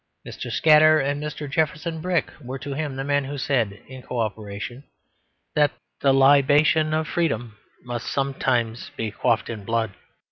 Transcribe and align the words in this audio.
Mr. 0.27 0.51
Scadder 0.51 0.99
and 0.99 1.21
Mr. 1.21 1.47
Jefferson 1.47 2.01
Brick 2.01 2.31
were 2.43 2.57
to 2.57 2.73
him 2.73 2.95
the 2.95 3.03
men 3.03 3.25
who 3.25 3.37
said 3.37 3.83
(in 3.87 4.01
cooperation) 4.01 4.83
that 5.53 5.69
"the 5.99 6.11
libation 6.11 6.91
of 6.91 7.07
freedom 7.07 7.55
must 7.83 8.07
sometimes 8.11 8.89
be 8.97 9.11
quaffed 9.11 9.47
in 9.47 9.63
blood." 9.63 9.93